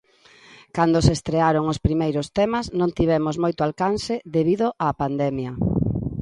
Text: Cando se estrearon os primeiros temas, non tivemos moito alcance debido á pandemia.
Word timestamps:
Cando 0.75 0.97
se 1.05 1.13
estrearon 1.17 1.65
os 1.73 1.81
primeiros 1.87 2.27
temas, 2.37 2.65
non 2.79 2.93
tivemos 2.97 3.35
moito 3.43 3.61
alcance 3.67 4.13
debido 4.35 4.67
á 4.85 4.87
pandemia. 5.01 5.51